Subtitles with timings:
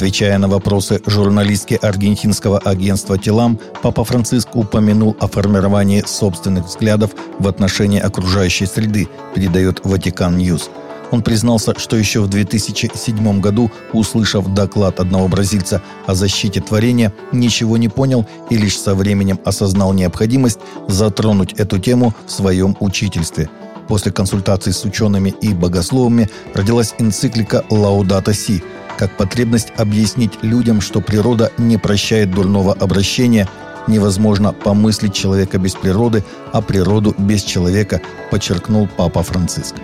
[0.00, 7.46] Отвечая на вопросы журналистки аргентинского агентства «Телам», Папа Франциск упомянул о формировании собственных взглядов в
[7.46, 10.70] отношении окружающей среды, передает Vatican News.
[11.10, 17.76] Он признался, что еще в 2007 году, услышав доклад одного бразильца о защите творения, ничего
[17.76, 23.50] не понял и лишь со временем осознал необходимость затронуть эту тему в своем учительстве.
[23.86, 28.62] После консультаций с учеными и богословами родилась энциклика «Laudato Si»,
[29.00, 33.48] как потребность объяснить людям, что природа не прощает дурного обращения,
[33.86, 39.76] невозможно помыслить человека без природы, а природу без человека, подчеркнул Папа Франциск.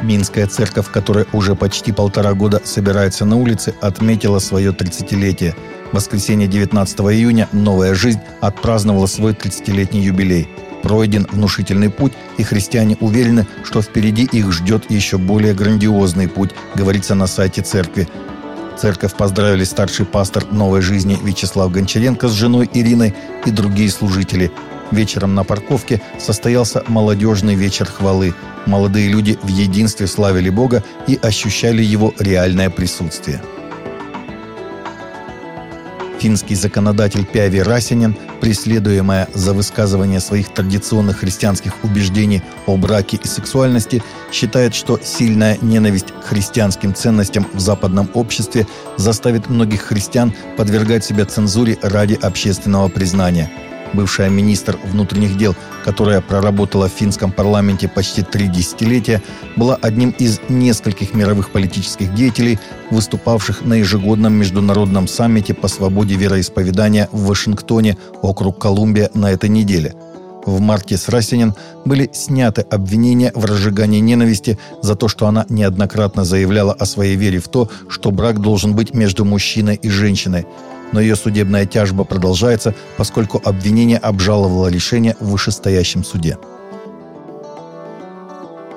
[0.00, 5.54] Минская церковь, которая уже почти полтора года собирается на улице, отметила свое 30-летие.
[5.92, 10.48] В воскресенье 19 июня «Новая жизнь» отпраздновала свой 30-летний юбилей–
[10.86, 17.16] Пройден внушительный путь, и христиане уверены, что впереди их ждет еще более грандиозный путь, говорится
[17.16, 18.06] на сайте церкви.
[18.78, 24.52] Церковь поздравили старший пастор «Новой жизни» Вячеслав Гончаренко с женой Ириной и другие служители.
[24.92, 28.32] Вечером на парковке состоялся молодежный вечер хвалы.
[28.66, 33.42] Молодые люди в единстве славили Бога и ощущали Его реальное присутствие.
[36.18, 44.02] Финский законодатель Пяви Расинин, преследуемая за высказывание своих традиционных христианских убеждений о браке и сексуальности,
[44.32, 51.24] считает, что сильная ненависть к христианским ценностям в западном обществе заставит многих христиан подвергать себя
[51.26, 53.50] цензуре ради общественного признания–
[53.96, 59.22] бывшая министр внутренних дел, которая проработала в финском парламенте почти три десятилетия,
[59.56, 62.58] была одним из нескольких мировых политических деятелей,
[62.90, 69.94] выступавших на ежегодном международном саммите по свободе вероисповедания в Вашингтоне, округ Колумбия, на этой неделе.
[70.44, 76.24] В марте с Расинин были сняты обвинения в разжигании ненависти за то, что она неоднократно
[76.24, 80.46] заявляла о своей вере в то, что брак должен быть между мужчиной и женщиной–
[80.92, 86.38] но ее судебная тяжба продолжается, поскольку обвинение обжаловало решение в вышестоящем суде.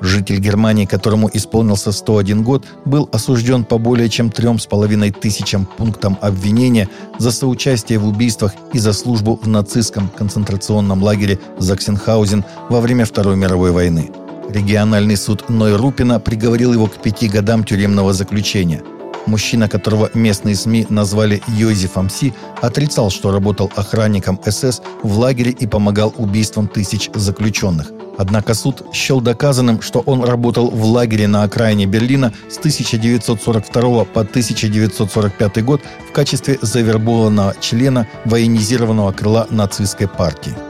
[0.00, 5.66] Житель Германии, которому исполнился 101 год, был осужден по более чем трем с половиной тысячам
[5.66, 12.80] пунктам обвинения за соучастие в убийствах и за службу в нацистском концентрационном лагере Заксенхаузен во
[12.80, 14.10] время Второй мировой войны.
[14.48, 18.82] Региональный суд Нойрупина приговорил его к пяти годам тюремного заключения–
[19.26, 25.66] Мужчина, которого местные СМИ назвали Йозефом Си, отрицал, что работал охранником СС в лагере и
[25.66, 27.92] помогал убийствам тысяч заключенных.
[28.18, 34.20] Однако суд счел доказанным, что он работал в лагере на окраине Берлина с 1942 по
[34.20, 40.69] 1945 год в качестве завербованного члена военизированного крыла нацистской партии.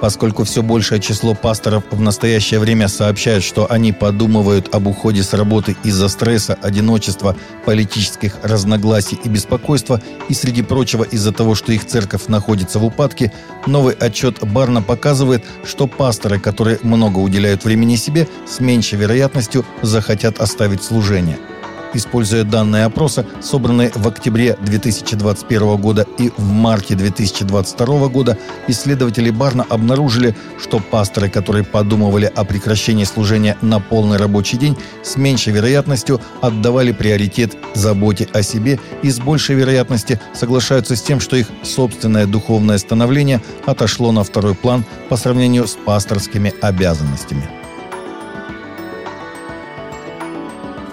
[0.00, 5.32] Поскольку все большее число пасторов в настоящее время сообщают, что они подумывают об уходе с
[5.32, 11.84] работы из-за стресса, одиночества, политических разногласий и беспокойства, и, среди прочего, из-за того, что их
[11.86, 13.32] церковь находится в упадке,
[13.66, 20.40] новый отчет Барна показывает, что пасторы, которые много уделяют времени себе, с меньшей вероятностью захотят
[20.40, 21.38] оставить служение–
[21.94, 29.64] Используя данные опроса, собранные в октябре 2021 года и в марте 2022 года, исследователи Барна
[29.68, 36.20] обнаружили, что пасторы, которые подумывали о прекращении служения на полный рабочий день, с меньшей вероятностью
[36.42, 42.26] отдавали приоритет заботе о себе и с большей вероятностью соглашаются с тем, что их собственное
[42.26, 47.57] духовное становление отошло на второй план по сравнению с пасторскими обязанностями.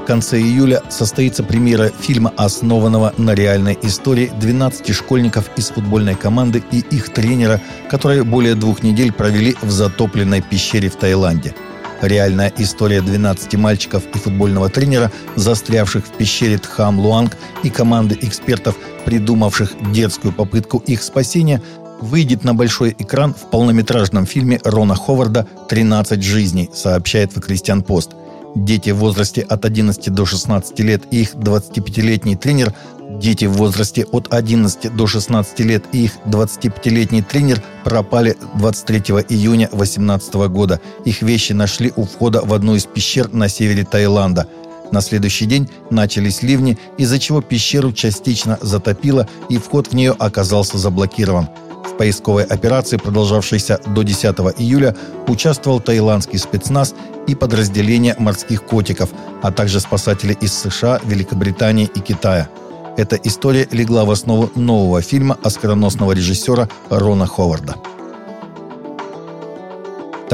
[0.05, 6.63] В конце июля состоится премьера фильма, основанного на реальной истории 12 школьников из футбольной команды
[6.71, 11.55] и их тренера, которые более двух недель провели в затопленной пещере в Таиланде.
[12.03, 18.75] Реальная история 12 мальчиков и футбольного тренера, застрявших в пещере Тхам Луанг и команды экспертов,
[19.05, 21.63] придумавших детскую попытку их спасения,
[21.99, 28.11] выйдет на большой экран в полнометражном фильме Рона Ховарда «13 жизней», сообщает The Christian Post–
[28.55, 32.73] дети в возрасте от 11 до 16 лет и их 25-летний тренер,
[33.19, 38.99] дети в возрасте от 11 до 16 лет и их 25-летний тренер пропали 23
[39.29, 40.79] июня 2018 года.
[41.03, 44.47] Их вещи нашли у входа в одну из пещер на севере Таиланда.
[44.91, 50.77] На следующий день начались ливни, из-за чего пещеру частично затопило и вход в нее оказался
[50.77, 51.49] заблокирован–
[51.85, 54.25] в поисковой операции, продолжавшейся до 10
[54.57, 54.95] июля,
[55.27, 56.95] участвовал таиландский спецназ
[57.27, 59.09] и подразделение морских котиков,
[59.41, 62.49] а также спасатели из США, Великобритании и Китая.
[62.97, 67.75] Эта история легла в основу нового фильма оскароносного режиссера Рона Ховарда.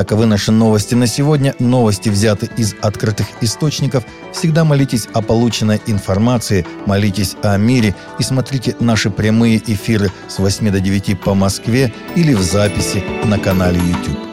[0.01, 1.53] Таковы наши новости на сегодня.
[1.59, 4.03] Новости взяты из открытых источников.
[4.33, 10.71] Всегда молитесь о полученной информации, молитесь о мире и смотрите наши прямые эфиры с 8
[10.71, 14.31] до 9 по Москве или в записи на канале YouTube.